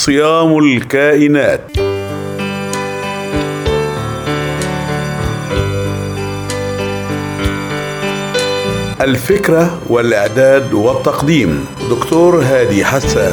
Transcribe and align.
صيام 0.00 0.58
الكائنات. 0.58 1.60
الفكرة 9.00 9.80
والإعداد 9.88 10.72
والتقديم 10.72 11.66
دكتور 11.90 12.42
هادي 12.42 12.84
حسان. 12.84 13.32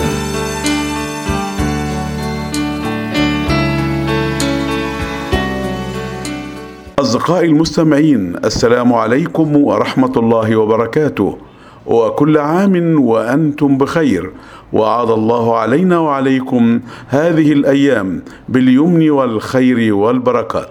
أصدقائي 7.00 7.48
المستمعين 7.48 8.36
السلام 8.46 8.94
عليكم 8.94 9.56
ورحمة 9.56 10.14
الله 10.18 10.56
وبركاته. 10.56 11.38
وكل 11.86 12.38
عام 12.38 13.02
وأنتم 13.02 13.78
بخير. 13.78 14.32
وعاد 14.74 15.10
الله 15.10 15.58
علينا 15.58 16.00
وعليكم 16.00 16.80
هذه 17.08 17.52
الأيام 17.52 18.22
باليمن 18.50 19.10
والخير 19.10 19.96
والبركات. 19.96 20.70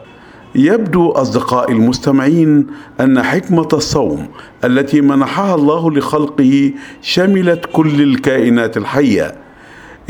يبدو 0.54 1.10
أصدقائي 1.10 1.74
المستمعين 1.74 2.66
أن 3.00 3.22
حكمة 3.22 3.68
الصوم 3.72 4.28
التي 4.64 5.00
منحها 5.00 5.54
الله 5.54 5.90
لخلقه 5.90 6.72
شملت 7.02 7.64
كل 7.72 8.02
الكائنات 8.02 8.76
الحية. 8.76 9.45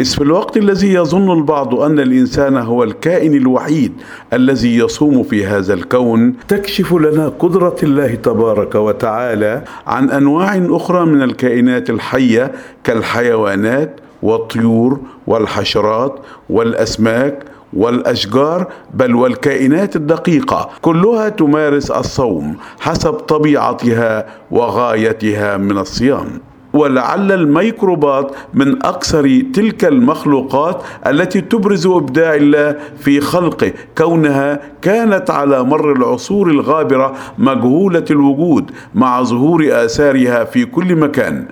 إذ 0.01 0.05
في 0.05 0.21
الوقت 0.21 0.57
الذي 0.57 0.93
يظن 0.93 1.39
البعض 1.39 1.75
أن 1.75 1.99
الإنسان 1.99 2.57
هو 2.57 2.83
الكائن 2.85 3.35
الوحيد 3.35 3.93
الذي 4.33 4.77
يصوم 4.77 5.23
في 5.23 5.47
هذا 5.47 5.75
الكون 5.75 6.35
تكشف 6.49 6.93
لنا 6.93 7.29
قدرة 7.29 7.77
الله 7.83 8.15
تبارك 8.15 8.75
وتعالى 8.75 9.65
عن 9.87 10.11
أنواع 10.11 10.67
أخرى 10.71 11.07
من 11.07 11.23
الكائنات 11.23 11.91
الحية 11.91 12.53
كالحيوانات 12.85 14.01
والطيور 14.23 15.01
والحشرات 15.27 16.15
والأسماك 16.51 17.45
والأشجار 17.73 18.67
بل 18.95 19.15
والكائنات 19.15 19.97
الدقيقة. 19.97 20.71
كلها 20.83 21.29
تمارس 21.29 21.91
الصوم 21.91 22.57
حسب 22.81 23.13
طبيعتها 23.13 24.27
وغايتها 24.51 25.57
من 25.57 25.79
الصيام. 25.79 26.41
ولعل 26.77 27.33
الميكروبات 27.33 28.33
من 28.55 28.87
أكثر 28.87 29.43
تلك 29.55 29.85
المخلوقات 29.85 30.83
التي 31.07 31.41
تبرز 31.41 31.87
إبداع 31.87 32.35
الله 32.35 32.77
في 32.99 33.21
خلقه 33.21 33.73
كونها 33.99 34.61
كانت 34.83 35.31
على 35.31 35.65
مر 35.65 35.93
العصور 35.93 36.51
الغابرة 36.51 37.15
مجهولة 37.39 38.05
الوجود 38.11 38.71
مع 38.95 39.23
ظهور 39.23 39.67
آثارها 39.85 40.45
في 40.45 40.65
كل 40.65 40.97
مكان. 40.97 41.47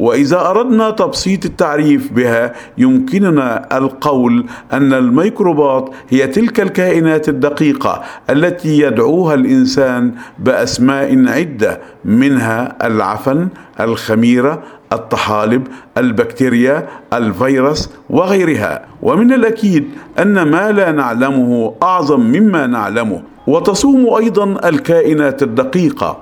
وإذا 0.00 0.40
أردنا 0.50 0.90
تبسيط 0.90 1.44
التعريف 1.44 2.12
بها 2.12 2.52
يمكننا 2.78 3.76
القول 3.78 4.46
أن 4.72 4.92
الميكروبات 4.92 5.90
هي 6.08 6.26
تلك 6.26 6.60
الكائنات 6.60 7.28
الدقيقة 7.28 8.02
التي 8.30 8.78
يدعوها 8.80 9.34
الإنسان 9.34 10.12
بأسماء 10.38 11.28
عدة 11.28 11.80
منها 12.04 12.86
العفن 12.86 13.48
الخميرة 13.80 14.62
الطحالب 14.92 15.66
البكتيريا 15.98 16.88
الفيروس 17.12 17.90
وغيرها. 18.10 18.84
ومن 19.02 19.32
الأكيد 19.32 19.84
أن 20.18 20.42
ما 20.42 20.72
لا 20.72 20.92
نعلمه 20.92 21.74
أعظم 21.82 22.20
مما 22.20 22.66
نعلمه 22.66 23.22
وتصوم 23.46 24.14
أيضا 24.14 24.68
الكائنات 24.68 25.42
الدقيقة. 25.42 26.18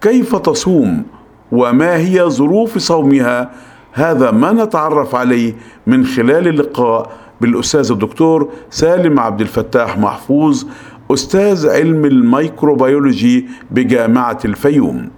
كيف 0.00 0.36
تصوم؟ 0.36 1.02
وما 1.52 1.96
هي 1.96 2.24
ظروف 2.28 2.78
صومها؟ 2.78 3.50
هذا 3.92 4.30
ما 4.30 4.52
نتعرف 4.52 5.14
عليه 5.14 5.54
من 5.86 6.06
خلال 6.06 6.48
اللقاء 6.48 7.10
بالأستاذ 7.40 7.90
الدكتور 7.92 8.48
سالم 8.70 9.20
عبد 9.20 9.40
الفتاح 9.40 9.98
محفوظ 9.98 10.64
أستاذ 11.10 11.68
علم 11.68 12.04
الميكروبيولوجي 12.04 13.46
بجامعة 13.70 14.38
الفيوم. 14.44 15.10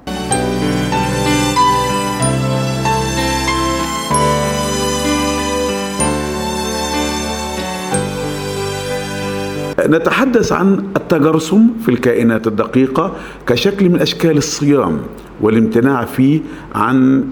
نتحدث 9.89 10.53
عن 10.53 10.85
التجرسم 10.97 11.67
في 11.85 11.89
الكائنات 11.89 12.47
الدقيقة 12.47 13.13
كشكل 13.47 13.89
من 13.89 14.01
أشكال 14.01 14.37
الصيام 14.37 15.01
والامتناع 15.41 16.05
فيه 16.05 16.41
عن 16.75 17.25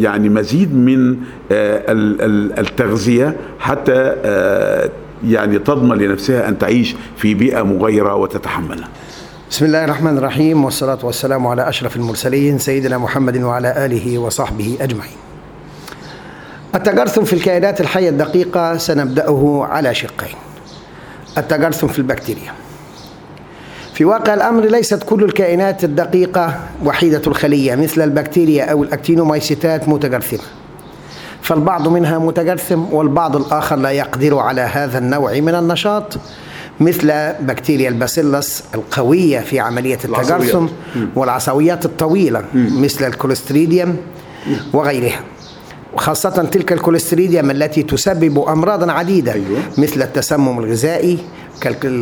يعني 0.00 0.28
مزيد 0.28 0.74
من 0.74 1.16
التغذية 2.58 3.36
حتى 3.58 4.14
يعني 5.26 5.58
تضمن 5.58 5.98
لنفسها 5.98 6.48
أن 6.48 6.58
تعيش 6.58 6.96
في 7.16 7.34
بيئة 7.34 7.62
مغيرة 7.62 8.14
وتتحملها. 8.14 8.88
بسم 9.50 9.64
الله 9.64 9.84
الرحمن 9.84 10.18
الرحيم 10.18 10.64
والصلاة 10.64 10.98
والسلام 11.02 11.46
على 11.46 11.68
أشرف 11.68 11.96
المرسلين 11.96 12.58
سيدنا 12.58 12.98
محمد 12.98 13.42
وعلى 13.42 13.86
آله 13.86 14.18
وصحبه 14.18 14.78
أجمعين. 14.80 15.16
التجرثم 16.74 17.24
في 17.24 17.32
الكائنات 17.32 17.80
الحية 17.80 18.08
الدقيقة 18.08 18.76
سنبدأه 18.76 19.66
على 19.70 19.94
شقين. 19.94 20.36
التجرثم 21.38 21.86
في 21.86 21.98
البكتيريا. 21.98 22.52
في 23.94 24.04
واقع 24.04 24.34
الأمر 24.34 24.64
ليست 24.64 25.02
كل 25.02 25.24
الكائنات 25.24 25.84
الدقيقة 25.84 26.60
وحيدة 26.84 27.22
الخلية 27.26 27.74
مثل 27.74 28.02
البكتيريا 28.02 28.64
أو 28.64 28.82
الأكتينومايسيتات 28.82 29.88
متجرثمة 29.88 30.40
فالبعض 31.42 31.88
منها 31.88 32.18
متجرثم 32.18 32.92
والبعض 32.92 33.36
الآخر 33.36 33.76
لا 33.76 33.90
يقدر 33.90 34.38
على 34.38 34.60
هذا 34.60 34.98
النوع 34.98 35.32
من 35.40 35.54
النشاط 35.54 36.18
مثل 36.80 37.32
بكتيريا 37.40 37.88
ال 37.88 37.96
Bacillus 37.96 38.64
القوية 38.74 39.40
في 39.40 39.60
عملية 39.60 39.98
التجرثم 40.04 40.66
والعصويات 41.16 41.84
الطويلة 41.84 42.44
مثل 42.54 43.04
ال 43.06 43.13
Clostridium 43.13 43.96
وغيرها. 44.72 45.20
وخاصة 45.94 46.48
تلك 46.52 46.72
ال 46.72 46.78
Clostridium 46.78 47.50
التي 47.50 47.82
تسبب 47.82 48.38
أمراضا 48.38 48.92
عديدة 48.92 49.32
أيوة. 49.32 49.58
مثل 49.78 50.02
التسمم 50.02 50.58
الغذائي 50.58 51.18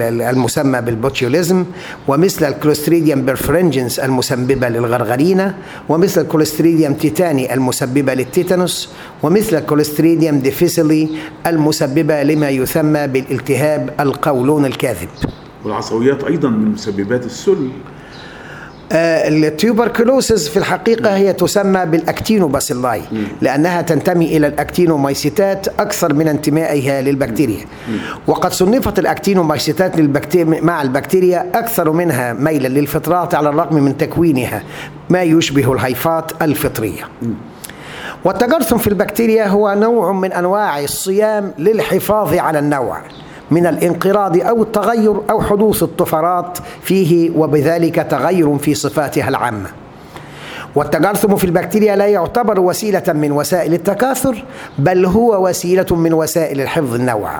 المسمى 0.04 0.80
بال 0.80 0.97
botulism 0.97 1.64
ومثل 2.08 2.44
ال 2.48 2.54
Clostridium 2.54 3.22
perfringens 3.22 3.98
المسببة 3.98 4.68
للغرغرينة 4.68 5.54
ومثل 5.88 6.20
ال 6.20 6.26
Clostridium 6.26 6.94
tetani 6.94 7.54
المسببة 7.54 8.14
لل 8.14 8.31
tetanus 8.31 8.88
ومثل 9.22 9.56
ال 9.56 9.63
Clostridium 9.63 10.38
difficile 10.38 11.08
المسببة 11.46 12.22
لما 12.22 12.48
يسمى 12.50 13.06
بالالتهاب 13.06 13.94
القولون 14.00 14.64
الكاذب 14.64 15.08
والعصويات 15.64 16.24
أيضا 16.24 16.48
من 16.48 16.68
مسببات 16.68 17.26
السل 17.26 17.68
ال 18.92 19.04
tuberculosis 19.04 20.48
في 20.48 20.56
الحقيقة 20.56 21.16
هي 21.16 21.32
تسمى 21.32 21.86
بال 21.86 22.02
actinobacilli 22.02 23.02
لأنها 23.40 23.82
تنتمي 23.82 24.36
إلى 24.36 24.46
الأكتينومايسيتات 24.46 25.68
أكثر 25.68 26.14
من 26.14 26.28
انتمائها 26.28 27.00
للبكتيريا. 27.00 27.64
وقد 28.26 28.52
صنفت 28.52 28.98
الأكتينومايسيتات 28.98 29.96
للبكتيريا 29.96 30.60
مع 30.60 30.82
البكتيريا 30.82 31.46
أكثر 31.54 31.90
منها 31.92 32.32
ميلا 32.32 32.68
للفطرات 32.68 33.34
على 33.34 33.48
الرغم 33.48 33.84
من 33.84 33.96
تكوينها 33.96 34.62
ما 35.10 35.22
يشبه 35.22 35.72
الهيفات 35.72 36.42
الفطرية. 36.42 37.02
والتجرثم 38.24 38.78
في 38.78 38.86
البكتيريا 38.86 39.46
هو 39.46 39.74
نوع 39.74 40.12
من 40.12 40.32
أنواع 40.32 40.80
الصيام 40.80 41.52
للحفاظ 41.58 42.34
على 42.34 42.58
النوع. 42.58 43.00
من 43.50 43.66
الانقراض 43.66 44.40
أو 44.40 44.62
التغير 44.62 45.20
أو 45.30 45.42
حدوث 45.42 45.82
الطفرات 45.82 46.58
فيه 46.82 47.30
وبذلك 47.36 48.06
تغير 48.10 48.58
في 48.58 48.74
صفاتها 48.74 49.28
العامة. 49.28 49.70
والتجرثم 50.74 51.36
في 51.36 51.44
البكتيريا 51.44 51.96
لا 51.96 52.06
يعتبر 52.06 52.60
وسيلة 52.60 53.02
من 53.08 53.32
وسائل 53.32 53.74
التكاثر 53.74 54.44
بل 54.78 55.06
هو 55.06 55.48
وسيلة 55.48 55.86
من 55.90 56.12
وسائل 56.12 56.60
الحفظ 56.60 56.94
النوع. 56.94 57.30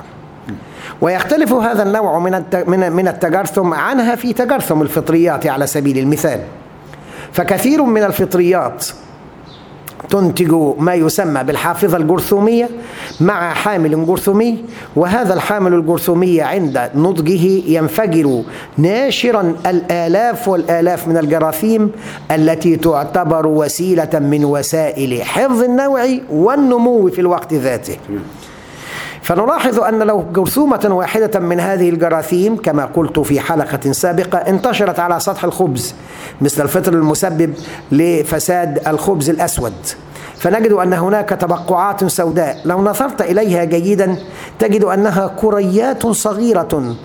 ويختلف 1.00 1.52
هذا 1.52 1.82
النوع 1.82 2.18
من 2.18 2.92
من 2.92 3.08
التجرثم 3.08 3.74
عنها 3.74 4.14
في 4.14 4.32
تجرثم 4.32 4.82
الفطريات 4.82 5.46
على 5.46 5.66
سبيل 5.66 5.98
المثال. 5.98 6.40
فكثير 7.32 7.82
من 7.82 8.02
الفطريات 8.02 8.86
تنتج 10.08 10.52
ما 10.78 10.94
يسمى 10.94 11.44
بالحافظة 11.44 11.96
الجرثومية 11.96 12.68
مع 13.20 13.54
حامل 13.54 14.06
جرثومي 14.06 14.64
وهذا 14.96 15.34
الحامل 15.34 15.74
الجرثومي 15.74 16.40
عند 16.40 16.90
نضجه 16.94 17.62
ينفجر 17.66 18.42
ناشرا 18.78 19.54
الآلاف 19.66 20.48
والآلاف 20.48 21.08
من 21.08 21.16
الجراثيم 21.16 21.92
التي 22.30 22.76
تعتبر 22.76 23.46
وسيلة 23.46 24.18
من 24.18 24.44
وسائل 24.44 25.22
حفظ 25.22 25.62
النوع 25.62 26.08
والنمو 26.30 27.10
في 27.10 27.20
الوقت 27.20 27.54
ذاته. 27.54 27.96
فنلاحظ 29.30 29.80
أن 29.80 30.02
لو 30.02 30.24
جرثومة 30.34 30.88
واحدة 30.90 31.40
من 31.40 31.60
هذه 31.60 31.90
الجراثيم 31.90 32.56
كما 32.56 32.84
قلت 32.84 33.18
في 33.18 33.40
حلقة 33.40 33.92
سابقة 33.92 34.38
انتشرت 34.38 34.98
على 35.00 35.20
سطح 35.20 35.44
الخبز 35.44 35.94
مثل 36.40 36.62
الفطر 36.62 36.92
المسبب 36.92 37.54
لفساد 37.92 38.88
الخبز 38.88 39.30
الأسود. 39.30 39.72
فنجد 40.36 40.72
أن 40.72 40.92
هناك 40.92 41.28
تبقعات 41.28 42.04
سوداء. 42.04 42.60
لو 42.64 42.82
نظرت 42.82 43.22
إليها 43.22 43.64
جيدا 43.64 44.16
تجد 44.58 44.84
أنها 44.84 45.34
كريات 45.40 46.06
صغيرة 46.06 46.96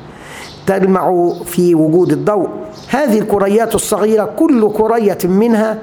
تلمع 0.67 1.33
في 1.45 1.75
وجود 1.75 2.11
الضوء. 2.11 2.49
هذه 2.89 3.19
الكريات 3.19 3.75
الصغيرة 3.75 4.25
كل 4.25 4.71
كرية 4.71 5.17
منها 5.23 5.77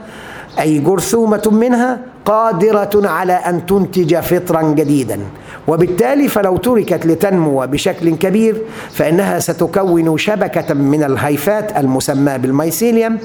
أي 0.60 0.78
جرثومة 0.78 1.50
منها 1.52 1.98
قادرة 2.24 3.08
على 3.08 3.32
أن 3.32 3.66
تنتج 3.66 4.16
فطرا 4.16 4.62
جديدا. 4.62 5.18
وبالتالي 5.68 6.28
فلو 6.28 6.56
تركت 6.56 7.06
لتنمو 7.06 7.66
بشكل 7.66 8.16
كبير 8.16 8.62
فإنها 8.90 9.38
ستكون 9.38 10.18
شبكة 10.18 10.74
من 10.74 11.02
الهيفات 11.04 11.76
المسمى 11.76 12.38
بال 12.38 12.54
mycelium 12.54 13.18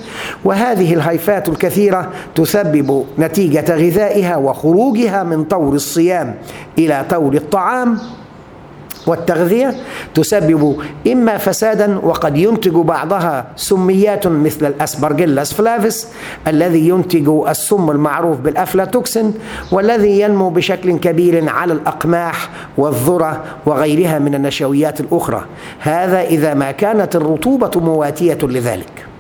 وهذه 0.46 0.94
الهيفات 0.94 1.50
الكثيرة 1.50 2.12
تسبب 2.36 3.06
نتيجة 3.20 3.76
غذائها 3.76 4.38
وخروجها 4.38 5.24
من 5.24 5.44
طور 5.44 5.74
الصيام 5.74 6.36
إلى 6.78 7.06
طور 7.10 7.34
الطعام. 7.34 7.98
والتغذية 9.08 9.76
تسبب 10.14 10.78
إما 11.08 11.38
فسادا 11.38 12.00
وقد 12.00 12.38
ينتج 12.38 12.72
بعضها 12.72 13.46
سميات 13.56 14.28
مثل 14.28 14.66
ال 14.66 14.73
Aspergillus 14.73 15.54
flavus 15.54 16.08
الذي 16.48 16.88
ينتج 16.88 17.30
السم 17.50 17.90
المعروف 17.92 18.40
بالأفلاتوكسين 18.40 19.34
والذي 19.72 20.20
ينمو 20.20 20.50
بشكل 20.50 20.98
كبير 20.98 21.50
على 21.50 21.74
الأقماح 21.74 22.50
والذرة 22.78 23.44
وغيرها 23.66 24.20
من 24.20 24.36
النشويات 24.36 25.00
الأخرى. 25.00 25.46
هذا 25.80 26.22
إذا 26.22 26.54
ما 26.54 26.72
كانت 26.72 27.16
الرطوبة 27.16 27.72
مواتية 27.80 28.38
لذلك. 28.44 29.17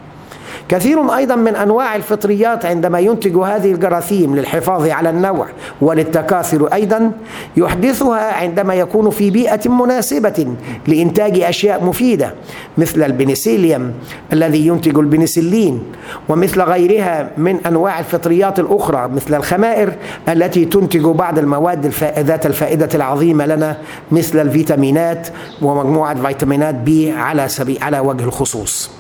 كثير 0.70 1.16
أيضا 1.16 1.36
من 1.36 1.56
أنواع 1.56 1.96
الفطريات 1.96 2.66
عندما 2.66 3.00
ينتج 3.00 3.38
هذه 3.38 3.72
الجراثيم 3.72 4.36
للحفاظ 4.36 4.88
على 4.88 5.10
النوع 5.10 5.48
وللتكاثر 5.82 6.74
أيضا 6.74 7.12
يحدثها 7.58 8.34
عندما 8.34 8.74
يكون 8.74 9.10
في 9.10 9.30
بيئة 9.30 9.70
مناسبة 9.70 10.48
لإنتاج 10.88 11.40
أشياء 11.40 11.84
مفيدة 11.84 12.34
مثل 12.78 13.04
البنسيليوم 13.04 13.94
الذي 14.34 14.68
ينتج 14.68 14.98
البنسلين 14.98 15.84
ومثل 16.30 16.62
غيرها 16.62 17.32
من 17.38 17.66
أنواع 17.66 18.00
الفطريات 18.00 18.60
الأخرى 18.60 19.08
مثل 19.08 19.36
الخمائر 19.36 19.94
التي 20.30 20.66
تنتج 20.66 21.06
بعض 21.06 21.40
المواد 21.40 21.94
ذات 22.20 22.46
الفائدة 22.46 22.90
العظيمة 22.96 23.46
لنا 23.46 23.78
مثل 24.12 24.40
الفيتامينات 24.42 25.28
ومجموعة 25.62 26.28
فيتامينات 26.28 26.76
بي 26.76 27.12
على 27.12 27.48
سبيل 27.48 27.78
على 27.84 28.00
وجه 28.00 28.24
الخصوص. 28.24 28.92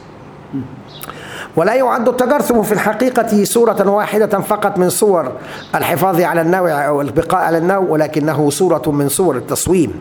ولا 1.57 1.73
يعد 1.73 2.09
التجرثم 2.09 2.61
في 2.61 2.71
الحقيقة 2.71 3.43
صورة 3.43 3.89
واحدة 3.89 4.39
فقط 4.39 4.77
من 4.77 4.89
صور 4.89 5.31
الحفاظ 5.75 6.21
على 6.21 6.41
النوع 6.41 6.87
أو 6.87 7.01
البقاء 7.01 7.41
على 7.41 7.57
النوع 7.57 7.77
ولكنه 7.77 8.49
صورة 8.49 8.81
من 8.87 9.09
صور 9.09 9.35
التصويم. 9.35 9.93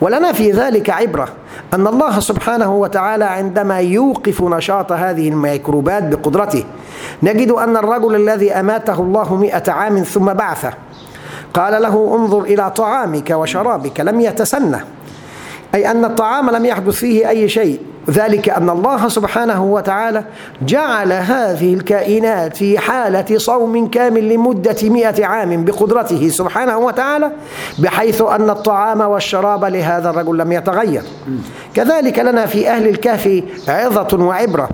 ولنا 0.00 0.32
في 0.32 0.50
ذلك 0.52 0.90
عبرة 0.90 1.28
أن 1.74 1.86
الله 1.86 2.20
سبحانه 2.20 2.74
وتعالى 2.74 3.24
عندما 3.24 3.78
يوقف 3.80 4.42
نشاط 4.42 4.92
هذه 4.92 5.28
الميكروبات 5.28 6.02
بقدرته 6.02 6.64
نجد 7.22 7.50
أن 7.50 7.76
الرجل 7.76 8.14
الذي 8.14 8.52
أماته 8.52 9.00
الله 9.00 9.34
مئة 9.34 9.72
عام 9.72 10.02
ثم 10.02 10.32
بعثه 10.32 10.72
قال 11.54 11.82
له 11.82 12.16
انظر 12.16 12.40
إلى 12.40 12.70
طعامك 12.70 13.30
وشرابك 13.30 14.00
لم 14.00 14.20
يتسنه. 14.20 14.84
أي 15.74 15.90
أن 15.90 16.04
الطعام 16.04 16.50
لم 16.50 16.66
يحدث 16.66 16.94
فيه 16.94 17.28
أي 17.28 17.48
شيء. 17.48 17.80
ذلك 18.10 18.48
أن 18.48 18.70
الله 18.70 19.08
سبحانه 19.08 19.64
وتعالى 19.64 20.24
جعل 20.62 21.12
هذه 21.12 21.74
الكائنات 21.74 22.56
في 22.56 22.78
حالة 22.78 23.38
صوم 23.38 23.88
كامل 23.88 24.28
لمدة 24.28 24.76
مئة 24.82 25.26
عام 25.26 25.64
بقدرته 25.64 26.28
سبحانه 26.28 26.78
وتعالى 26.78 27.30
بحيث 27.78 28.22
أن 28.22 28.50
الطعام 28.50 29.00
والشراب 29.00 29.64
لهذا 29.64 30.10
الرجل 30.10 30.38
لم 30.38 30.52
يتغير. 30.52 31.02
كذلك 31.74 32.18
لنا 32.18 32.46
في 32.46 32.68
أهل 32.70 32.88
الكهف 32.88 33.42
عظة 33.68 34.24
وعبرة 34.24 34.68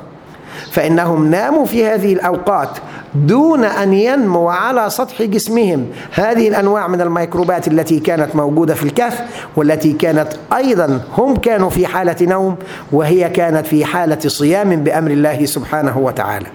فإنهم 0.70 1.30
ناموا 1.30 1.64
في 1.66 1.86
هذه 1.86 2.12
الأوقات 2.12 2.70
دون 3.14 3.64
أن 3.64 3.92
ينمو 3.92 4.48
على 4.48 4.90
سطح 4.90 5.22
جسمهم. 5.22 5.86
هذه 6.12 6.48
الأنواع 6.48 6.88
من 6.88 7.00
الميكروبات 7.00 7.68
التي 7.68 8.00
كانت 8.00 8.36
موجودة 8.36 8.74
في 8.74 8.82
الكهف 8.82 9.20
والتي 9.56 9.92
كانت 9.92 10.28
أيضا 10.56 11.00
هم 11.18 11.36
كانوا 11.36 11.70
في 11.70 11.86
حالة 11.86 12.16
نوم 12.20 12.56
وهي 12.92 13.28
كانت 13.28 13.66
في 13.66 13.84
حالة 13.84 14.18
صيام 14.26 14.84
بأمر 14.84 15.10
الله 15.10 15.44
سبحانه 15.44 15.98
وتعالى. 15.98 16.46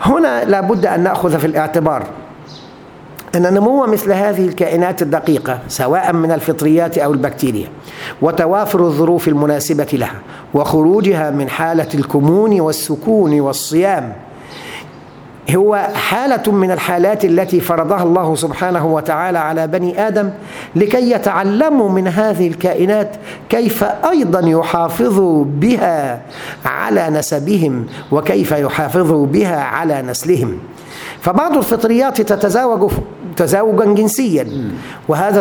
هنا 0.00 0.44
لابد 0.44 0.86
أن 0.86 1.00
نأخذ 1.00 1.38
في 1.38 1.46
الاعتبار 1.46 2.06
أن 3.34 3.54
نمو 3.54 3.86
مثل 3.86 4.12
هذه 4.12 4.48
الكائنات 4.48 5.02
الدقيقة 5.02 5.58
سواء 5.68 6.12
من 6.12 6.32
الفطريات 6.32 6.98
أو 6.98 7.12
البكتيريا 7.12 7.68
وتوافر 8.22 8.80
الظروف 8.80 9.28
المناسبة 9.28 9.88
لها 9.92 10.20
وخروجها 10.54 11.30
من 11.30 11.48
حالة 11.48 11.88
الكمون 11.94 12.60
والسكون 12.60 13.40
والصيام. 13.40 14.12
هو 15.54 15.88
حالة 15.94 16.52
من 16.52 16.70
الحالات 16.70 17.24
التي 17.24 17.60
فرضها 17.60 18.02
الله 18.02 18.34
سبحانه 18.34 18.86
وتعالى 18.86 19.38
على 19.38 19.66
بني 19.66 20.06
آدم 20.06 20.30
لكي 20.76 21.10
يتعلموا 21.10 21.88
من 21.90 22.08
هذه 22.08 22.48
الكائنات 22.48 23.16
كيف 23.48 23.84
أيضا 23.84 24.40
يحافظوا 24.40 25.44
بها 25.44 26.20
على 26.64 27.10
نسبهم 27.10 27.86
وكيف 28.12 28.52
يحافظوا 28.52 29.26
بها 29.26 29.60
على 29.60 30.02
نسلهم. 30.02 30.58
فبعض 31.20 31.56
الفطريات 31.56 32.20
تتزاوج 32.20 32.92
تزاوجا 33.36 33.84
جنسيا. 33.84 34.70
وهذا 35.08 35.40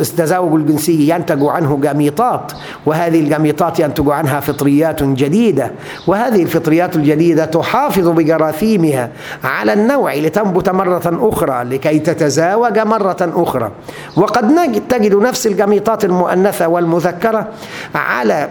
التزاوج 0.00 0.60
الجنسي 0.60 1.08
ينتج 1.08 1.42
عنه 1.44 1.78
جميطات. 1.82 2.52
وهذه 2.86 3.20
الجميطات 3.20 3.80
ينتج 3.80 4.10
عنها 4.10 4.40
فطريات 4.40 5.02
جديدة. 5.02 5.72
وهذه 6.06 6.42
الفطريات 6.42 6.96
الجديدة 6.96 7.44
تحافظ 7.44 8.08
بجراثيمها 8.08 9.10
على 9.44 9.72
النوع 9.72 10.14
لتنبت 10.14 10.68
مرة 10.70 11.02
أخرى 11.06 11.64
لكي 11.64 11.98
تتزاوج 11.98 12.78
مرة 12.78 13.16
أخرى. 13.20 13.70
وقد 14.16 14.54
تجد 14.88 15.14
نفس 15.14 15.46
الجميطات 15.46 16.04
المؤنثة 16.04 16.68
والمذكرة 16.68 17.48
على 17.94 18.48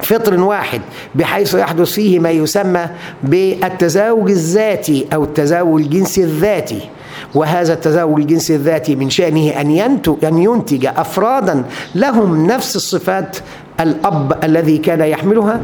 فطر 0.00 0.40
واحد 0.40 0.80
بحيث 1.14 1.54
يحدث 1.54 1.92
فيه 1.92 2.18
ما 2.18 2.30
يسمى 2.30 2.88
بالتزاوج 3.22 4.30
الذاتي 4.30 5.06
أو 5.14 5.24
التزاوج 5.24 5.82
الجنسي 5.82 6.24
الذاتي. 6.24 6.80
وهذا 7.34 7.72
التزاوج 7.72 8.20
الجنسي 8.20 8.54
الذاتي 8.54 8.96
من 8.96 9.10
شأنه 9.10 9.60
أن 9.60 9.70
ينتج, 9.70 10.24
أن 10.24 10.38
ينتج 10.38 10.86
أفرادا 10.86 11.64
لهم 11.94 12.46
نفس 12.46 12.76
الصفات 12.76 13.36
الأب 13.80 14.44
الذي 14.44 14.78
كان 14.78 15.00
يحملها 15.00 15.60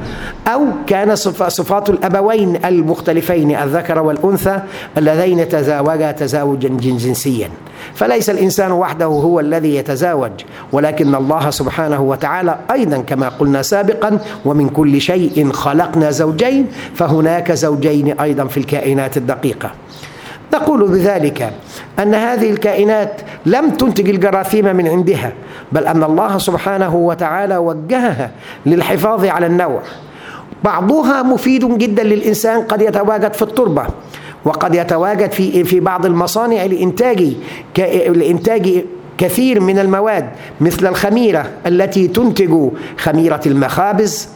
أو 0.46 0.66
كان 0.86 1.16
صفات 1.16 1.90
الأبوين 1.90 2.64
المختلفين 2.64 3.56
الذكر 3.56 3.98
والأنثى 3.98 4.60
اللذين 4.98 5.48
تزاوجا 5.48 6.12
تزاوجا 6.12 6.68
جنسيا. 6.68 7.50
فليس 7.94 8.30
الإنسان 8.30 8.72
وحده 8.72 9.06
هو 9.06 9.40
الذي 9.40 9.74
يتزاوج 9.74 10.32
ولكن 10.72 11.14
الله 11.14 11.50
سبحانه 11.50 12.00
وتعالى 12.00 12.58
أيضا 12.70 12.98
كما 12.98 13.28
قلنا 13.28 13.62
سابقا 13.62 14.18
ومن 14.44 14.68
كل 14.68 15.00
شيء 15.00 15.52
خلقنا 15.52 16.10
زوجين 16.10 16.66
فهناك 16.94 17.52
زوجين 17.52 18.20
أيضا 18.20 18.44
في 18.44 18.56
الكائنات 18.56 19.16
الدقيقة. 19.16 19.70
نقول 20.54 20.88
بذلك 20.88 21.52
أن 21.98 22.14
هذه 22.14 22.50
الكائنات 22.50 23.20
لم 23.46 23.70
تنتج 23.70 24.08
الجراثيم 24.08 24.76
من 24.76 24.88
عندها 24.88 25.32
بل 25.72 25.86
أن 25.86 26.04
الله 26.04 26.38
سبحانه 26.38 26.94
وتعالى 26.94 27.56
وجهها 27.56 28.30
للحفاظ 28.66 29.24
على 29.24 29.46
النوع. 29.46 29.82
بعضها 30.64 31.22
مفيد 31.22 31.78
جدا 31.78 32.02
للإنسان 32.02 32.62
قد 32.62 32.82
يتواجد 32.82 33.32
في 33.32 33.42
التربة. 33.42 33.86
وقد 34.44 34.74
يتواجد 34.74 35.32
في 35.32 35.64
في 35.64 35.80
بعض 35.80 36.06
المصانع 36.06 36.64
لإنتاج 36.64 37.32
لإنتاج 38.08 38.84
كثير 39.18 39.60
من 39.60 39.78
المواد 39.78 40.28
مثل 40.60 40.86
الخميرة 40.86 41.50
التي 41.66 42.08
تنتج 42.08 42.68
خميرة 42.98 43.40
المخابز 43.46 44.28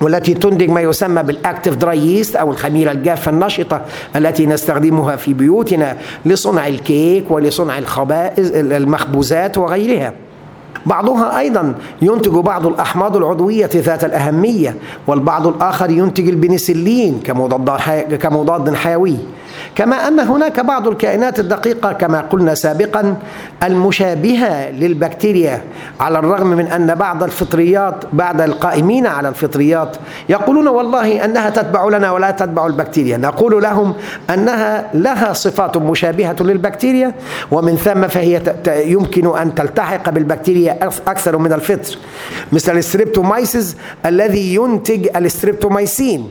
والتي 0.00 0.34
تنتج 0.34 0.70
ما 0.70 0.80
يسمى 0.80 1.22
بالأكتف 1.22 1.74
دراي 1.74 1.98
ييست 1.98 2.36
أو 2.36 2.50
الخميرة 2.50 2.92
الجافة 2.92 3.30
النشطه 3.30 3.82
التي 4.16 4.46
نستخدمها 4.46 5.16
في 5.16 5.34
بيوتنا 5.34 5.96
لصنع 6.26 6.66
الكيك 6.66 7.30
ولصنع 7.30 7.78
الخبائز 7.78 8.52
المخبوزات 8.54 9.58
وغيرها. 9.58 10.12
بعضها 10.86 11.38
أيضا 11.38 11.74
ينتج 12.02 12.32
بعض 12.32 12.66
الأحماض 12.66 13.16
العضوية 13.16 13.70
ذات 13.74 14.04
الأهمية 14.04 14.76
والبعض 15.06 15.46
الآخر 15.46 15.90
ينتج 15.90 16.28
البنسلين 16.28 17.20
كمضاد 18.18 18.74
حيوي. 18.74 19.16
كما 19.74 20.08
أن 20.08 20.20
هناك 20.20 20.60
بعض 20.60 20.88
الكائنات 20.88 21.40
الدقيقة 21.40 21.92
كما 21.92 22.20
قلنا 22.20 22.54
سابقا 22.54 23.16
المشابهة 23.62 24.70
للبكتيريا 24.70 25.62
على 26.00 26.18
الرغم 26.18 26.46
من 26.46 26.66
أن 26.66 26.94
بعض 26.94 27.22
الفطريات 27.22 28.04
بعض 28.12 28.40
القائمين 28.40 29.06
على 29.06 29.28
الفطريات 29.28 29.96
يقولون 30.28 30.68
والله 30.68 31.24
أنها 31.24 31.50
تتبع 31.50 31.88
لنا 31.88 32.12
ولا 32.12 32.30
تتبع 32.30 32.66
البكتيريا. 32.66 33.16
نقول 33.16 33.62
لهم 33.62 33.94
أنها 34.30 34.90
لها 34.94 35.32
صفات 35.32 35.76
مشابهة 35.76 36.36
للبكتيريا 36.40 37.14
ومن 37.50 37.76
ثم 37.76 38.08
فهي 38.08 38.42
يمكن 38.66 39.38
أن 39.38 39.54
تلتحق 39.54 40.10
بالبكتيريا 40.10 40.78
أكثر 41.08 41.38
من 41.38 41.52
الفطر. 41.52 41.98
مثل 42.52 42.76
الستريبتومايسيس 42.76 43.76
الذي 44.06 44.54
ينتج 44.54 45.08
الستريبتومايسين 45.16 46.30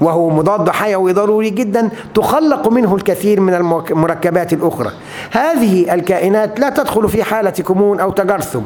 وهو 0.00 0.30
مضاد 0.30 0.70
حيوي 0.70 1.12
ضروري 1.12 1.50
جدا 1.50 1.90
تخلق 2.14 2.68
منه 2.68 2.94
الكثير 2.94 3.40
من 3.40 3.54
المركبات 3.54 4.52
الأخرى. 4.52 4.90
هذه 5.30 5.94
الكائنات 5.94 6.60
لا 6.60 6.70
تدخل 6.70 7.08
في 7.08 7.24
حالة 7.24 7.50
كمون 7.50 8.00
أو 8.00 8.10
تجرثم 8.10 8.60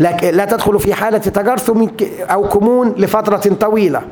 لا 0.00 0.44
تدخل 0.44 0.80
في 0.80 0.94
حالة 0.94 1.18
تجرثم 1.18 1.86
أو 2.20 2.48
كمون 2.48 2.94
لفترة 2.96 3.54
طويلة. 3.60 4.02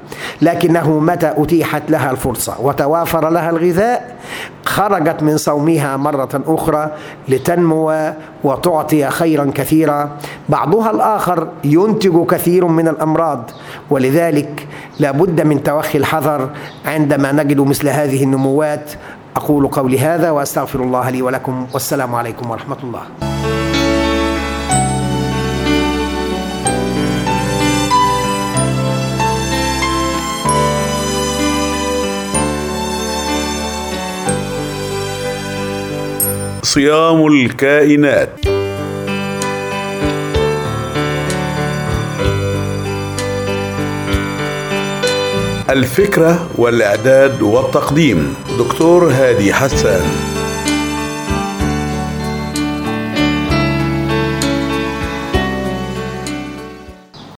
لكنه 0.43 0.99
متى 0.99 1.35
أتيحت 1.37 1.91
لها 1.91 2.11
الفرصة؟ 2.11 2.61
وتوافر 2.61 3.29
لها 3.29 3.51
الغذاء؟ 3.51 4.17
خرجت 4.65 5.23
من 5.23 5.37
صومها 5.37 5.97
مرة 5.97 6.43
أخرى 6.47 6.91
لتنمو 7.29 8.13
وتعطي 8.45 9.11
خيرا 9.11 9.51
كثيرا. 9.55 10.11
بعضها 10.49 10.91
الآخر 10.91 11.49
ينتج 11.65 12.27
كثير 12.27 12.67
من 12.67 12.89
الأمراض. 12.89 13.51
ولذلك 13.91 14.69
لابد 15.01 15.41
من 15.41 15.63
توخي 15.63 15.99
الحذر 15.99 16.51
عندما 16.87 17.33
نجد 17.33 17.61
مثل 17.61 17.89
هذه 17.89 18.25
النموات. 18.25 18.93
أقول 19.37 19.67
قولي 19.67 19.99
هذا 19.99 20.31
وأستغفر 20.31 20.83
الله 20.83 21.11
لي 21.11 21.23
ولكم. 21.23 21.67
والسلام 21.75 22.15
عليكم 22.15 22.51
ورحمة 22.51 22.77
الله. 22.83 23.03
صيام 36.63 37.27
الكائنات. 37.27 38.66
الفكرة 45.71 46.49
والإعداد 46.59 47.43
والتقديم. 47.43 48.35
دكتور 48.59 49.11
هادي 49.11 49.55
حسان. 49.55 50.36